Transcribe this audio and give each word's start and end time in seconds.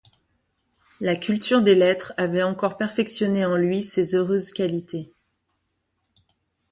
La 0.99 1.15
culture 1.15 1.61
des 1.61 1.75
lettres 1.75 2.11
avait 2.17 2.41
encore 2.41 2.75
perfectionné 2.75 3.45
en 3.45 3.55
lui 3.55 3.83
ces 3.83 4.15
heureuses 4.15 4.49
qualités. 4.51 5.13